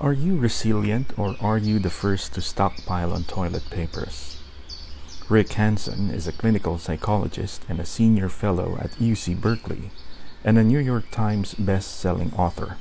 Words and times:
Are 0.00 0.12
you 0.12 0.36
resilient 0.36 1.18
or 1.18 1.34
are 1.40 1.58
you 1.58 1.80
the 1.80 1.90
first 1.90 2.32
to 2.34 2.40
stockpile 2.40 3.12
on 3.12 3.24
toilet 3.24 3.68
papers? 3.68 4.38
Rick 5.28 5.54
Hanson 5.54 6.10
is 6.10 6.28
a 6.28 6.32
clinical 6.32 6.78
psychologist 6.78 7.64
and 7.68 7.80
a 7.80 7.84
senior 7.84 8.28
fellow 8.28 8.78
at 8.80 8.92
UC 8.92 9.40
Berkeley 9.40 9.90
and 10.44 10.56
a 10.56 10.62
New 10.62 10.78
York 10.78 11.10
Times 11.10 11.54
best-selling 11.54 12.32
author. 12.34 12.76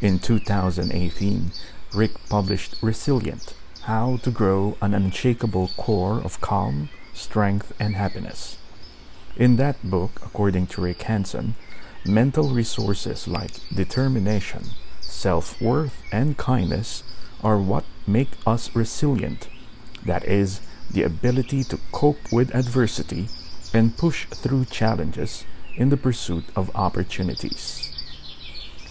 In 0.00 0.20
2018, 0.20 1.50
Rick 1.92 2.12
published 2.28 2.76
Resilient: 2.80 3.54
How 3.82 4.18
to 4.18 4.30
Grow 4.30 4.78
an 4.80 4.94
Unshakable 4.94 5.72
Core 5.76 6.20
of 6.20 6.40
Calm, 6.40 6.90
Strength, 7.12 7.72
and 7.80 7.96
Happiness. 7.96 8.56
In 9.36 9.56
that 9.56 9.82
book, 9.82 10.20
according 10.24 10.68
to 10.68 10.80
Rick 10.80 11.02
Hanson, 11.02 11.56
mental 12.04 12.50
resources 12.50 13.26
like 13.26 13.50
determination, 13.74 14.62
self 15.06 15.60
worth, 15.60 16.02
and 16.12 16.36
kindness 16.36 17.02
are 17.42 17.58
what 17.58 17.84
make 18.06 18.30
us 18.46 18.74
resilient. 18.74 19.48
That 20.04 20.24
is, 20.24 20.60
the 20.90 21.02
ability 21.02 21.64
to 21.64 21.78
cope 21.92 22.32
with 22.32 22.54
adversity 22.54 23.28
and 23.74 23.96
push 23.96 24.26
through 24.26 24.66
challenges 24.66 25.44
in 25.76 25.90
the 25.90 25.96
pursuit 25.96 26.44
of 26.54 26.74
opportunities. 26.74 27.92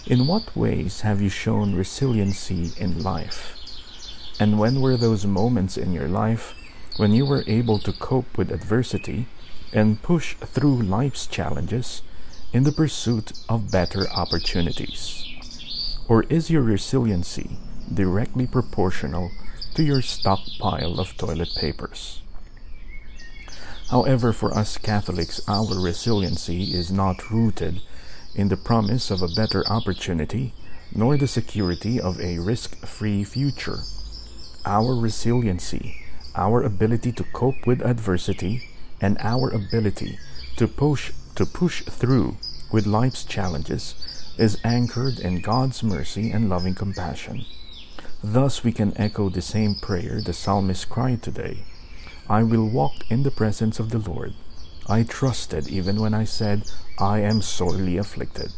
In 0.06 0.28
what 0.28 0.56
ways 0.56 1.02
have 1.02 1.22
you 1.22 1.30
shown 1.30 1.74
resiliency 1.76 2.72
in 2.78 3.02
life? 3.02 3.58
And 4.40 4.60
when 4.60 4.82
were 4.82 4.98
those 4.98 5.26
moments 5.26 5.78
in 5.78 5.94
your 5.94 6.08
life 6.08 6.54
when 6.98 7.14
you 7.14 7.26
were 7.26 7.44
able 7.48 7.80
to 7.80 7.94
cope 7.94 8.38
with 8.38 8.52
adversity 8.52 9.28
and 9.74 10.02
push 10.04 10.36
through 10.36 10.84
life's 10.84 11.26
challenges 11.26 12.02
in 12.54 12.64
the 12.64 12.72
pursuit 12.72 13.32
of 13.50 13.72
better 13.72 14.08
opportunities? 14.10 15.25
Or 16.08 16.24
is 16.30 16.50
your 16.50 16.62
resiliency 16.62 17.58
directly 17.92 18.46
proportional 18.46 19.32
to 19.74 19.84
your 19.84 20.02
stockpile 20.02 21.00
of 21.00 21.18
toilet 21.18 21.50
papers? 21.58 22.22
However, 23.90 24.34
for 24.34 24.54
us 24.54 24.78
Catholics, 24.78 25.42
our 25.48 25.80
resiliency 25.80 26.74
is 26.74 26.92
not 26.92 27.32
rooted 27.32 27.82
in 28.36 28.50
the 28.50 28.58
promise 28.58 29.10
of 29.10 29.22
a 29.22 29.34
better 29.36 29.64
opportunity 29.68 30.54
nor 30.94 31.18
the 31.18 31.28
security 31.28 32.00
of 32.00 32.20
a 32.22 32.40
risk 32.40 32.86
free 32.86 33.24
future. 33.24 33.80
Our 34.66 34.96
resiliency, 34.96 36.06
our 36.36 36.64
ability 36.64 37.12
to 37.14 37.24
cope 37.34 37.66
with 37.66 37.82
adversity, 37.82 38.70
and 39.02 39.18
our 39.20 39.50
ability 39.50 40.18
to 40.58 40.68
push, 40.68 41.12
to 41.36 41.46
push 41.46 41.84
through 41.84 42.38
with 42.72 42.86
life's 42.88 43.24
challenges 43.24 43.96
is 44.38 44.60
anchored 44.64 45.20
in 45.20 45.42
God's 45.42 45.84
mercy 45.84 46.32
and 46.32 46.50
loving 46.50 46.76
compassion. 46.76 47.46
Thus, 48.24 48.64
we 48.64 48.72
can 48.72 48.94
echo 48.98 49.30
the 49.30 49.42
same 49.42 49.76
prayer 49.76 50.22
the 50.22 50.34
psalmist 50.34 50.90
cried 50.90 51.22
today 51.22 51.60
I 52.28 52.42
will 52.42 52.68
walk 52.68 52.94
in 53.10 53.22
the 53.22 53.32
presence 53.32 53.80
of 53.80 53.92
the 53.92 54.00
Lord. 54.00 54.34
I 54.88 55.04
trusted 55.04 55.68
even 55.68 56.02
when 56.02 56.14
I 56.14 56.24
said, 56.24 56.64
I 56.98 57.20
am 57.20 57.42
sorely 57.42 57.98
afflicted. 57.98 58.52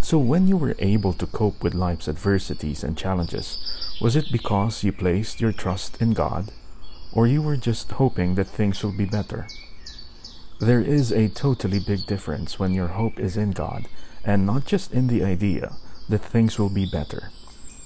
So, 0.00 0.18
when 0.18 0.48
you 0.48 0.56
were 0.56 0.74
able 0.80 1.12
to 1.14 1.26
cope 1.26 1.62
with 1.62 1.74
life's 1.74 2.08
adversities 2.08 2.82
and 2.82 2.98
challenges, 2.98 3.58
was 4.00 4.16
it 4.16 4.32
because 4.32 4.82
you 4.82 4.92
placed 4.92 5.40
your 5.40 5.52
trust 5.52 6.02
in 6.02 6.12
God, 6.12 6.50
or 7.12 7.28
you 7.28 7.40
were 7.40 7.56
just 7.56 7.92
hoping 7.92 8.34
that 8.34 8.48
things 8.48 8.82
will 8.82 8.96
be 8.96 9.04
better? 9.04 9.46
There 10.58 10.80
is 10.80 11.12
a 11.12 11.28
totally 11.28 11.78
big 11.78 12.06
difference 12.06 12.58
when 12.58 12.74
your 12.74 12.88
hope 12.88 13.20
is 13.20 13.36
in 13.36 13.52
God 13.52 13.86
and 14.24 14.46
not 14.46 14.66
just 14.66 14.92
in 14.92 15.08
the 15.08 15.24
idea 15.24 15.72
that 16.08 16.24
things 16.24 16.58
will 16.58 16.68
be 16.68 16.86
better. 16.90 17.30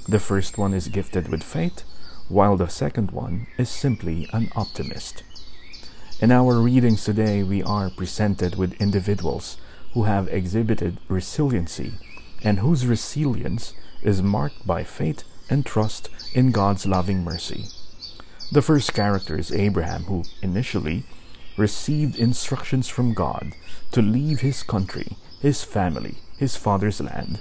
The 0.09 0.19
first 0.19 0.59
one 0.59 0.75
is 0.75 0.89
gifted 0.89 1.29
with 1.29 1.43
faith, 1.43 1.83
while 2.29 2.57
the 2.57 2.69
second 2.69 3.11
one 3.11 3.47
is 3.59 3.69
simply 3.69 4.29
an 4.33 4.51
optimist. 4.55 5.23
In 6.21 6.33
our 6.33 6.61
readings 6.61 7.05
today, 7.05 7.43
we 7.43 7.63
are 7.63 7.91
presented 7.91 8.57
with 8.57 8.81
individuals 8.81 9.57
who 9.93 10.05
have 10.05 10.29
exhibited 10.29 10.99
resiliency 11.09 11.95
and 12.43 12.61
whose 12.61 12.87
resilience 12.87 13.75
is 14.03 14.23
marked 14.23 14.67
by 14.67 14.85
faith 14.85 15.25
and 15.51 15.65
trust 15.65 16.09
in 16.35 16.53
God's 16.53 16.87
loving 16.87 17.25
mercy. 17.25 17.67
The 18.53 18.63
first 18.63 18.95
character 18.95 19.37
is 19.39 19.53
Abraham, 19.53 20.05
who 20.05 20.25
initially 20.43 21.05
received 21.57 22.19
instructions 22.19 22.89
from 22.89 23.15
God 23.15 23.55
to 23.93 24.03
leave 24.03 24.41
his 24.41 24.63
country, 24.63 25.17
his 25.41 25.65
family, 25.65 26.17
his 26.39 26.57
father's 26.57 27.01
land. 27.01 27.39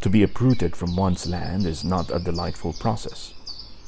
To 0.00 0.10
be 0.10 0.22
uprooted 0.22 0.74
from 0.74 0.96
one's 0.96 1.26
land 1.28 1.66
is 1.66 1.84
not 1.84 2.10
a 2.10 2.18
delightful 2.18 2.72
process. 2.72 3.34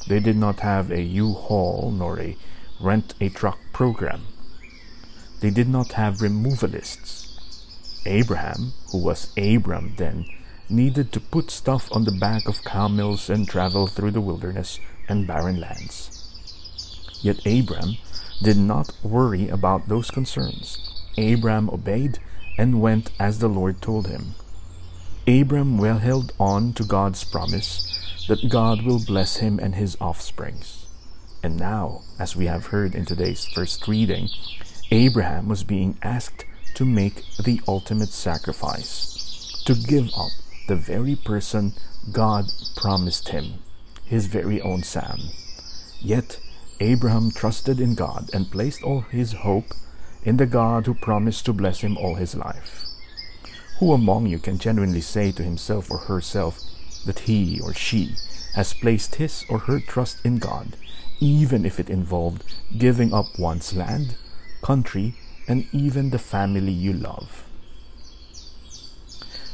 They 0.07 0.21
did 0.21 0.37
not 0.37 0.61
have 0.61 0.91
a 0.91 1.01
U-Haul 1.01 1.93
nor 1.97 2.21
a 2.21 2.37
rent 2.81 3.15
a 3.21 3.31
truck 3.31 3.59
program. 3.73 4.27
They 5.41 5.51
did 5.51 5.69
not 5.69 5.93
have 5.93 6.19
removalists. 6.19 7.23
Abraham, 8.07 8.75
who 8.93 8.99
was 8.99 9.33
Abram 9.37 9.95
then, 9.97 10.27
needed 10.69 11.13
to 11.13 11.21
put 11.21 11.51
stuff 11.51 11.89
on 11.91 12.05
the 12.05 12.19
back 12.21 12.49
of 12.49 12.65
camels 12.65 13.31
and 13.31 13.49
travel 13.49 13.87
through 13.87 14.11
the 14.11 14.21
wilderness 14.21 14.79
and 15.09 15.27
barren 15.27 15.61
lands. 15.61 16.24
Yet 17.25 17.47
Abram 17.47 17.97
did 18.43 18.59
not 18.59 18.93
worry 19.03 19.49
about 19.49 19.89
those 19.89 20.11
concerns. 20.11 20.79
Abram 21.17 21.71
obeyed 21.71 22.19
and 22.59 22.83
went 22.83 23.13
as 23.19 23.39
the 23.39 23.49
Lord 23.49 23.81
told 23.81 24.09
him. 24.09 24.35
Abram 25.27 25.79
well 25.79 26.01
held 26.01 26.35
on 26.39 26.75
to 26.75 26.85
God's 26.85 27.25
promise 27.25 28.27
that 28.29 28.51
God 28.51 28.83
will 28.83 29.03
bless 29.03 29.39
him 29.39 29.59
and 29.59 29.75
his 29.75 29.97
offsprings. 30.03 30.87
And 31.43 31.59
now, 31.59 32.03
as 32.19 32.37
we 32.37 32.45
have 32.45 32.67
heard 32.67 32.95
in 32.95 33.07
today's 33.07 33.47
first 33.47 33.89
reading, 33.89 34.29
Abraham 34.91 35.49
was 35.49 35.65
being 35.65 35.97
asked 36.03 36.45
to 36.75 36.85
make 36.85 37.25
the 37.43 37.59
ultimate 37.67 38.11
sacrifice, 38.11 39.63
to 39.65 39.75
give 39.75 40.11
up 40.15 40.33
the 40.69 40.77
very 40.77 41.17
person 41.17 41.73
God 42.13 42.45
promised 42.77 43.31
him, 43.31 43.63
his 44.05 44.27
very 44.27 44.61
own 44.61 44.83
son. 44.83 45.21
Yet, 46.01 46.39
Abraham 46.85 47.31
trusted 47.31 47.81
in 47.81 47.95
God 47.95 48.29
and 48.35 48.51
placed 48.51 48.83
all 48.83 49.01
his 49.01 49.33
hope 49.33 49.73
in 50.23 50.37
the 50.37 50.45
God 50.45 50.85
who 50.85 50.93
promised 50.93 51.47
to 51.47 51.55
bless 51.55 51.81
him 51.81 51.97
all 51.97 52.17
his 52.17 52.35
life. 52.35 52.85
Who 53.79 53.95
among 53.95 54.27
you 54.27 54.39
can 54.39 54.59
genuinely 54.59 55.01
say 55.01 55.33
to 55.33 55.43
himself 55.43 55.91
or 55.91 55.97
herself 55.97 56.61
that 57.07 57.21
he 57.21 57.59
or 57.61 57.73
she 57.73 58.17
has 58.55 58.75
placed 58.75 59.15
his 59.15 59.47
or 59.49 59.61
her 59.61 59.81
trust 59.81 60.19
in 60.25 60.39
God, 60.39 60.77
even 61.21 61.65
if 61.65 61.81
it 61.81 61.89
involved 61.89 62.45
giving 62.77 63.15
up 63.15 63.39
one's 63.39 63.75
land, 63.75 64.17
country, 64.61 65.15
and 65.49 65.67
even 65.73 66.11
the 66.11 66.19
family 66.19 66.73
you 66.73 66.93
love? 66.93 67.45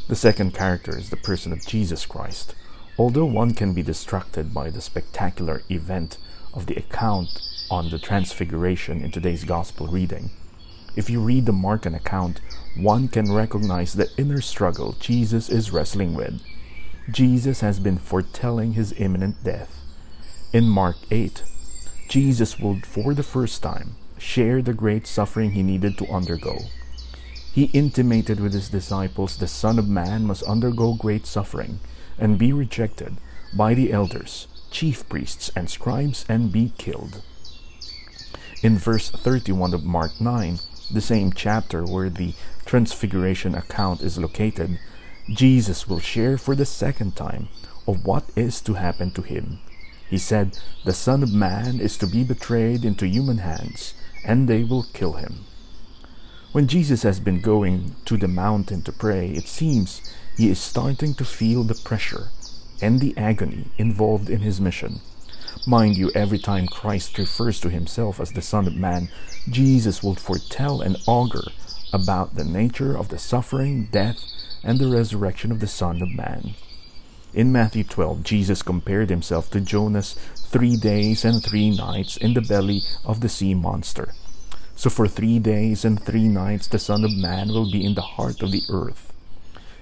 The 0.09 0.17
second 0.17 0.53
character 0.53 0.99
is 0.99 1.11
the 1.11 1.17
person 1.17 1.53
of 1.53 1.65
Jesus 1.65 2.07
Christ. 2.07 2.57
Although 2.99 3.27
one 3.27 3.55
can 3.55 3.73
be 3.73 3.85
distracted 3.85 4.53
by 4.53 4.71
the 4.71 4.81
spectacular 4.81 5.63
event 5.71 6.19
of 6.53 6.67
the 6.67 6.77
account 6.77 7.41
on 7.71 7.91
the 7.91 7.99
Transfiguration 7.99 9.03
in 9.03 9.11
today's 9.11 9.45
Gospel 9.45 9.87
reading, 9.87 10.31
if 10.97 11.09
you 11.09 11.21
read 11.21 11.47
the 11.47 11.53
Markan 11.53 11.95
account, 11.95 12.41
one 12.77 13.09
can 13.09 13.33
recognize 13.33 13.93
the 13.93 14.11
inner 14.17 14.41
struggle 14.41 14.97
Jesus 14.99 15.49
is 15.49 15.71
wrestling 15.71 16.15
with. 16.15 16.41
Jesus 17.11 17.61
has 17.61 17.79
been 17.79 17.99
foretelling 17.99 18.73
his 18.73 18.93
imminent 18.99 19.43
death. 19.45 19.81
In 20.53 20.69
Mark 20.69 20.97
8, 21.11 21.45
Jesus 22.09 22.59
will, 22.59 22.81
for 22.81 23.15
the 23.15 23.23
first 23.23 23.63
time, 23.63 23.95
share 24.19 24.61
the 24.61 24.75
great 24.75 25.07
suffering 25.07 25.53
he 25.53 25.63
needed 25.63 25.97
to 25.99 26.13
undergo. 26.13 26.59
He 27.53 27.65
intimated 27.73 28.41
with 28.41 28.53
his 28.53 28.69
disciples 28.69 29.37
the 29.37 29.49
Son 29.49 29.79
of 29.79 29.89
Man 29.89 30.25
must 30.25 30.43
undergo 30.43 30.95
great 30.95 31.27
suffering 31.27 31.81
and 32.19 32.39
be 32.39 32.53
rejected 32.53 33.17
by 33.57 33.75
the 33.75 33.93
elders, 33.93 34.47
chief 34.71 35.09
priests, 35.09 35.51
and 35.55 35.69
scribes 35.69 36.25
and 36.29 36.53
be 36.53 36.73
killed. 36.79 37.23
In 38.63 38.79
verse 38.79 39.11
31 39.11 39.75
of 39.75 39.85
Mark 39.85 40.21
9, 40.21 40.59
the 40.91 41.01
same 41.01 41.33
chapter 41.33 41.85
where 41.85 42.11
the 42.11 42.35
Transfiguration 42.67 43.55
account 43.55 44.01
is 44.03 44.19
located, 44.19 44.79
Jesus 45.29 45.89
will 45.89 46.01
share 46.01 46.39
for 46.39 46.55
the 46.55 46.67
second 46.67 47.17
time 47.17 47.49
of 47.87 48.05
what 48.05 48.25
is 48.37 48.61
to 48.63 48.75
happen 48.75 49.11
to 49.13 49.23
him. 49.23 49.59
He 50.09 50.19
said, 50.19 50.59
The 50.85 50.93
Son 50.93 51.23
of 51.23 51.33
Man 51.33 51.81
is 51.81 51.97
to 51.99 52.07
be 52.07 52.25
betrayed 52.25 52.85
into 52.85 53.07
human 53.07 53.39
hands, 53.39 53.95
and 54.25 54.49
they 54.49 54.65
will 54.65 54.85
kill 54.93 55.15
him. 55.15 55.45
When 56.53 56.67
Jesus 56.67 57.03
has 57.05 57.21
been 57.21 57.41
going 57.41 57.95
to 58.07 58.17
the 58.17 58.29
mountain 58.29 58.83
to 58.83 58.93
pray, 58.93 59.31
it 59.31 59.47
seems 59.47 60.01
he 60.37 60.51
is 60.51 60.59
starting 60.59 61.15
to 61.15 61.25
feel 61.25 61.63
the 61.63 61.77
pressure 61.77 62.29
and 62.83 63.01
the 63.01 63.17
agony 63.17 63.67
involved 63.79 64.31
in 64.31 64.41
his 64.41 64.61
mission. 64.61 65.01
Mind 65.67 65.97
you, 65.97 66.11
every 66.15 66.39
time 66.39 66.67
Christ 66.67 67.19
refers 67.19 67.61
to 67.61 67.71
himself 67.71 68.21
as 68.21 68.33
the 68.33 68.43
Son 68.43 68.67
of 68.67 68.75
Man, 68.75 69.09
Jesus 69.49 70.03
will 70.03 70.15
foretell 70.15 70.81
and 70.81 70.97
augur 71.07 71.45
about 71.93 72.35
the 72.35 72.45
nature 72.45 72.97
of 72.97 73.09
the 73.09 73.19
suffering, 73.19 73.89
death, 73.91 74.19
and 74.63 74.79
the 74.79 74.89
resurrection 74.89 75.53
of 75.53 75.61
the 75.61 75.67
Son 75.67 76.03
of 76.03 76.11
Man. 76.11 76.55
In 77.33 77.53
Matthew 77.53 77.85
12, 77.85 78.25
Jesus 78.25 78.63
compared 78.63 79.11
himself 79.11 79.51
to 79.51 79.61
Jonas 79.61 80.15
three 80.37 80.77
days 80.77 81.25
and 81.25 81.43
three 81.43 81.71
nights 81.71 82.17
in 82.17 82.35
the 82.35 82.41
belly 82.41 82.83
of 83.05 83.21
the 83.21 83.29
sea 83.29 83.55
monster. 83.55 84.13
So 84.75 84.91
for 84.91 85.07
three 85.07 85.39
days 85.39 85.85
and 85.85 86.03
three 86.03 86.27
nights 86.27 86.67
the 86.67 86.79
Son 86.79 87.05
of 87.05 87.13
Man 87.13 87.49
will 87.49 87.71
be 87.71 87.85
in 87.85 87.95
the 87.95 88.01
heart 88.01 88.43
of 88.43 88.51
the 88.51 88.63
earth. 88.71 89.13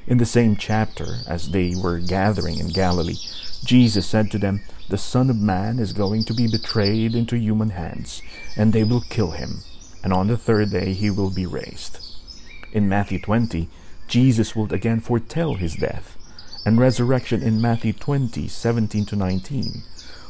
In 0.08 0.16
the 0.16 0.24
same 0.24 0.56
chapter, 0.56 1.18
as 1.26 1.50
they 1.50 1.74
were 1.76 1.98
gathering 1.98 2.58
in 2.58 2.68
Galilee, 2.68 3.18
Jesus 3.62 4.06
said 4.06 4.30
to 4.30 4.38
them, 4.38 4.62
The 4.88 4.96
Son 4.96 5.28
of 5.28 5.36
Man 5.36 5.78
is 5.78 5.92
going 5.92 6.24
to 6.24 6.32
be 6.32 6.48
betrayed 6.48 7.14
into 7.14 7.36
human 7.36 7.68
hands, 7.68 8.22
and 8.56 8.72
they 8.72 8.84
will 8.84 9.02
kill 9.02 9.32
him, 9.32 9.58
and 10.02 10.10
on 10.14 10.28
the 10.28 10.38
third 10.38 10.70
day 10.70 10.94
he 10.94 11.10
will 11.10 11.28
be 11.28 11.44
raised. 11.44 11.98
In 12.72 12.88
Matthew 12.88 13.18
20, 13.20 13.68
Jesus 14.06 14.56
will 14.56 14.72
again 14.72 15.00
foretell 15.00 15.56
his 15.56 15.76
death 15.76 16.16
and 16.64 16.80
resurrection 16.80 17.42
in 17.42 17.60
Matthew 17.60 17.92
20, 17.92 18.48
17 18.48 19.04
to 19.04 19.14
19. 19.16 19.82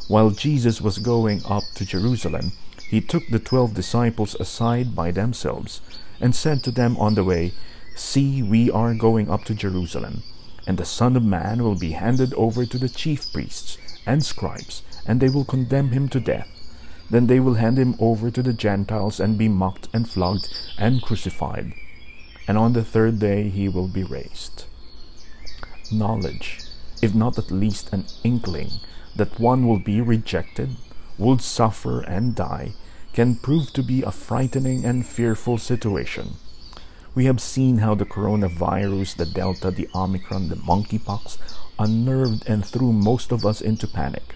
While 0.08 0.30
Jesus 0.30 0.80
was 0.80 0.98
going 0.98 1.40
up 1.44 1.62
to 1.76 1.86
Jerusalem, 1.86 2.50
he 2.90 3.00
took 3.00 3.28
the 3.28 3.38
twelve 3.38 3.74
disciples 3.74 4.34
aside 4.40 4.96
by 4.96 5.12
themselves 5.12 5.80
and 6.20 6.34
said 6.34 6.64
to 6.64 6.72
them 6.72 6.96
on 6.96 7.14
the 7.14 7.22
way, 7.22 7.52
See, 7.98 8.44
we 8.44 8.70
are 8.70 8.94
going 8.94 9.28
up 9.28 9.42
to 9.46 9.56
Jerusalem, 9.56 10.22
and 10.68 10.78
the 10.78 10.84
Son 10.84 11.16
of 11.16 11.24
Man 11.24 11.64
will 11.64 11.74
be 11.74 11.90
handed 11.90 12.32
over 12.34 12.64
to 12.64 12.78
the 12.78 12.88
chief 12.88 13.32
priests 13.32 13.76
and 14.06 14.24
scribes, 14.24 14.82
and 15.04 15.20
they 15.20 15.28
will 15.28 15.44
condemn 15.44 15.90
him 15.90 16.08
to 16.10 16.20
death. 16.20 16.48
Then 17.10 17.26
they 17.26 17.40
will 17.40 17.54
hand 17.54 17.76
him 17.76 17.96
over 17.98 18.30
to 18.30 18.40
the 18.40 18.52
Gentiles 18.52 19.18
and 19.18 19.36
be 19.36 19.48
mocked 19.48 19.88
and 19.92 20.08
flogged 20.08 20.48
and 20.78 21.02
crucified. 21.02 21.74
And 22.46 22.56
on 22.56 22.72
the 22.72 22.84
third 22.84 23.18
day 23.18 23.48
he 23.48 23.68
will 23.68 23.88
be 23.88 24.04
raised 24.04 24.66
knowledge, 25.90 26.60
if 27.02 27.16
not 27.16 27.36
at 27.36 27.50
least 27.50 27.92
an 27.92 28.04
inkling, 28.22 28.70
that 29.16 29.40
one 29.40 29.66
will 29.66 29.80
be 29.80 30.00
rejected, 30.00 30.76
would 31.18 31.42
suffer 31.42 32.02
and 32.02 32.36
die, 32.36 32.74
can 33.12 33.34
prove 33.34 33.72
to 33.72 33.82
be 33.82 34.02
a 34.02 34.12
frightening 34.12 34.84
and 34.84 35.04
fearful 35.04 35.58
situation. 35.58 36.34
We 37.14 37.24
have 37.24 37.40
seen 37.40 37.78
how 37.78 37.94
the 37.94 38.04
coronavirus, 38.04 39.16
the 39.16 39.26
Delta, 39.26 39.70
the 39.70 39.88
Omicron, 39.94 40.48
the 40.48 40.56
monkeypox 40.56 41.38
unnerved 41.78 42.44
and 42.46 42.64
threw 42.64 42.92
most 42.92 43.32
of 43.32 43.44
us 43.44 43.60
into 43.60 43.86
panic. 43.86 44.34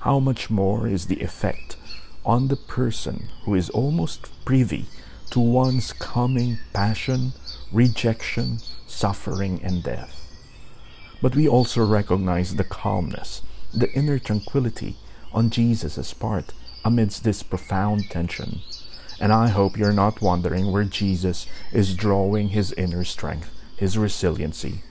How 0.00 0.18
much 0.18 0.50
more 0.50 0.86
is 0.86 1.06
the 1.06 1.20
effect 1.20 1.76
on 2.24 2.48
the 2.48 2.56
person 2.56 3.28
who 3.44 3.54
is 3.54 3.70
almost 3.70 4.28
privy 4.44 4.86
to 5.30 5.40
one's 5.40 5.92
coming 5.92 6.58
passion, 6.72 7.32
rejection, 7.72 8.58
suffering, 8.86 9.60
and 9.62 9.82
death? 9.82 10.30
But 11.22 11.34
we 11.34 11.48
also 11.48 11.86
recognize 11.86 12.56
the 12.56 12.64
calmness, 12.64 13.40
the 13.72 13.90
inner 13.92 14.18
tranquility 14.18 14.96
on 15.32 15.48
Jesus' 15.48 16.12
part 16.12 16.52
amidst 16.84 17.24
this 17.24 17.42
profound 17.42 18.10
tension. 18.10 18.60
And 19.20 19.32
I 19.32 19.48
hope 19.48 19.76
you're 19.76 19.92
not 19.92 20.20
wondering 20.20 20.70
where 20.70 20.84
Jesus 20.84 21.46
is 21.72 21.96
drawing 21.96 22.48
his 22.48 22.72
inner 22.72 23.04
strength, 23.04 23.50
his 23.76 23.96
resiliency. 23.96 24.82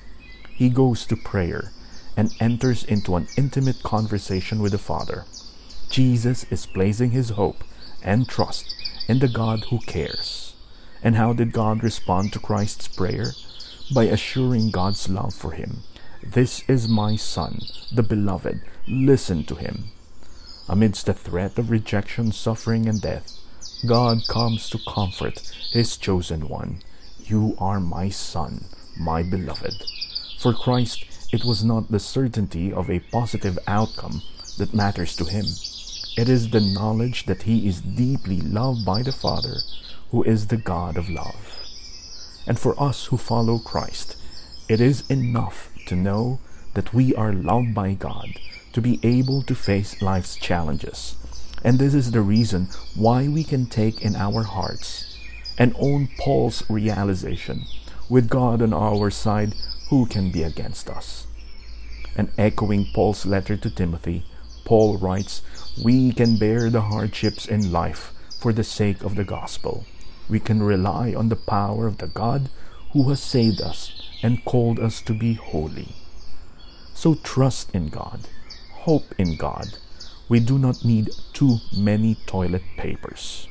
He 0.49 0.69
goes 0.69 1.05
to 1.07 1.15
prayer 1.15 1.71
and 2.15 2.33
enters 2.39 2.83
into 2.83 3.15
an 3.15 3.27
intimate 3.37 3.83
conversation 3.83 4.61
with 4.61 4.71
the 4.71 4.77
Father. 4.77 5.25
Jesus 5.89 6.45
is 6.51 6.65
placing 6.65 7.11
his 7.11 7.31
hope 7.31 7.63
and 8.03 8.27
trust 8.27 8.73
in 9.07 9.19
the 9.19 9.27
God 9.27 9.65
who 9.69 9.79
cares. 9.79 10.55
And 11.03 11.15
how 11.15 11.33
did 11.33 11.51
God 11.51 11.83
respond 11.83 12.33
to 12.33 12.39
Christ's 12.39 12.87
prayer? 12.87 13.33
By 13.93 14.05
assuring 14.05 14.71
God's 14.71 15.09
love 15.09 15.33
for 15.33 15.51
him 15.51 15.83
this 16.25 16.63
is 16.69 16.87
my 16.87 17.17
Son, 17.17 17.59
the 17.91 18.01
Beloved. 18.01 18.61
Listen 18.87 19.43
to 19.43 19.55
him. 19.55 19.89
Amidst 20.69 21.05
the 21.05 21.13
threat 21.13 21.57
of 21.59 21.69
rejection, 21.69 22.31
suffering, 22.31 22.87
and 22.87 23.01
death, 23.01 23.39
God 23.85 24.25
comes 24.29 24.69
to 24.69 24.79
comfort 24.87 25.39
his 25.71 25.97
chosen 25.97 26.47
one. 26.47 26.79
You 27.25 27.55
are 27.59 27.81
my 27.81 28.07
Son, 28.07 28.63
my 28.97 29.23
Beloved. 29.23 29.83
For 30.39 30.53
Christ, 30.53 31.03
it 31.33 31.43
was 31.43 31.65
not 31.65 31.91
the 31.91 31.99
certainty 31.99 32.71
of 32.71 32.89
a 32.89 32.99
positive 33.11 33.59
outcome 33.67 34.21
that 34.57 34.73
matters 34.73 35.17
to 35.17 35.25
him. 35.25 35.45
It 36.15 36.29
is 36.29 36.49
the 36.49 36.61
knowledge 36.61 37.25
that 37.25 37.43
he 37.43 37.67
is 37.67 37.81
deeply 37.81 38.39
loved 38.39 38.85
by 38.85 39.01
the 39.01 39.11
Father, 39.11 39.57
who 40.11 40.23
is 40.23 40.47
the 40.47 40.57
God 40.57 40.95
of 40.95 41.09
love. 41.09 41.59
And 42.47 42.57
for 42.57 42.81
us 42.81 43.07
who 43.07 43.17
follow 43.17 43.57
Christ, 43.57 44.15
it 44.69 44.79
is 44.79 45.09
enough 45.09 45.69
to 45.87 45.95
know 45.95 46.39
that 46.73 46.93
we 46.93 47.13
are 47.15 47.33
loved 47.33 47.73
by 47.73 47.95
God, 47.95 48.29
to 48.71 48.79
be 48.79 48.99
able 49.03 49.41
to 49.43 49.55
face 49.55 50.01
life's 50.01 50.37
challenges. 50.37 51.15
And 51.63 51.79
this 51.79 51.93
is 51.93 52.11
the 52.11 52.21
reason 52.21 52.67
why 52.95 53.27
we 53.27 53.43
can 53.43 53.65
take 53.65 54.01
in 54.01 54.15
our 54.15 54.43
hearts 54.43 55.17
and 55.57 55.75
own 55.79 56.09
Paul's 56.19 56.63
realization 56.69 57.65
with 58.09 58.29
God 58.29 58.61
on 58.61 58.73
our 58.73 59.09
side, 59.09 59.55
who 59.89 60.05
can 60.05 60.31
be 60.31 60.43
against 60.43 60.89
us? 60.89 61.25
And 62.15 62.31
echoing 62.37 62.87
Paul's 62.93 63.25
letter 63.25 63.57
to 63.57 63.69
Timothy, 63.69 64.25
Paul 64.65 64.97
writes, 64.97 65.41
We 65.83 66.11
can 66.11 66.37
bear 66.37 66.69
the 66.69 66.81
hardships 66.81 67.47
in 67.47 67.71
life 67.71 68.13
for 68.39 68.53
the 68.53 68.63
sake 68.63 69.03
of 69.03 69.15
the 69.15 69.23
gospel. 69.23 69.85
We 70.29 70.39
can 70.39 70.61
rely 70.61 71.13
on 71.13 71.29
the 71.29 71.35
power 71.35 71.87
of 71.87 71.97
the 71.97 72.07
God 72.07 72.49
who 72.91 73.09
has 73.09 73.21
saved 73.21 73.61
us 73.61 73.91
and 74.21 74.45
called 74.45 74.79
us 74.79 75.01
to 75.01 75.13
be 75.13 75.33
holy. 75.33 75.95
So 76.93 77.15
trust 77.15 77.73
in 77.73 77.89
God, 77.89 78.27
hope 78.85 79.15
in 79.17 79.35
God. 79.37 79.77
We 80.33 80.39
do 80.39 80.57
not 80.57 80.83
need 80.83 81.11
too 81.33 81.59
many 81.77 82.15
toilet 82.25 82.63
papers. 82.75 83.47